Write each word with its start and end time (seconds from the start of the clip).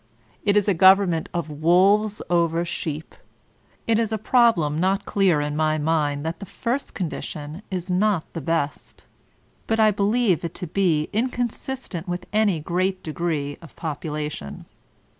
It 0.43 0.57
is 0.57 0.67
a 0.67 0.73
government 0.73 1.29
of 1.31 1.51
wolves 1.51 2.23
over 2.27 2.65
sheep. 2.65 3.13
It 3.85 3.99
is 3.99 4.11
a 4.11 4.17
problem 4.17 4.75
not 4.75 5.05
clear 5.05 5.41
in 5.41 5.55
my 5.55 5.77
mind 5.77 6.25
that 6.25 6.39
the 6.39 6.47
first 6.47 6.95
condition 6.95 7.61
is 7.69 7.91
not 7.91 8.25
the 8.33 8.41
best 8.41 9.03
But 9.67 9.79
I 9.79 9.91
believe 9.91 10.43
it 10.43 10.55
to 10.55 10.65
be 10.65 11.07
inconsistent 11.13 12.07
with 12.07 12.25
any 12.33 12.59
great 12.59 13.03
d^^ree 13.03 13.61
of 13.61 13.75
popubtion. 13.75 14.65